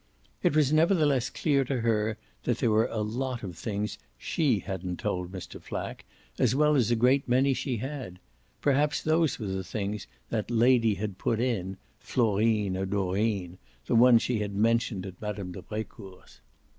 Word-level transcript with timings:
It 0.41 0.55
was 0.55 0.73
nevertheless 0.73 1.29
clear 1.29 1.63
to 1.65 1.81
her 1.81 2.17
that 2.41 2.57
there 2.57 2.71
were 2.71 2.87
a 2.89 3.01
lot 3.03 3.43
of 3.43 3.55
things 3.55 3.99
SHE 4.17 4.57
hadn't 4.61 4.97
told 4.97 5.31
Mr. 5.31 5.61
Flack, 5.61 6.05
as 6.39 6.55
well 6.55 6.75
as 6.75 6.89
a 6.89 6.95
great 6.95 7.29
many 7.29 7.53
she 7.53 7.77
had: 7.77 8.17
perhaps 8.61 9.03
those 9.03 9.37
were 9.37 9.45
the 9.45 9.63
things 9.63 10.07
that 10.31 10.49
lady 10.49 10.95
had 10.95 11.19
put 11.19 11.39
in 11.39 11.77
Florine 11.99 12.75
or 12.75 12.87
Dorine 12.87 13.59
the 13.85 13.93
one 13.93 14.17
she 14.17 14.39
had 14.39 14.55
mentioned 14.55 15.05
at 15.05 15.21
Mme. 15.21 15.51
de 15.51 15.61
Brecourt's. 15.61 16.39